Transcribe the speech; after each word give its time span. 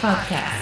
Podcast. 0.00 0.57